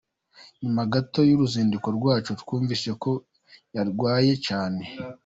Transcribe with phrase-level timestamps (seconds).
[0.61, 3.11] Nyuma gato y’uruzinduko rwacu, twumvise ko
[3.75, 4.83] yarwaye cyane.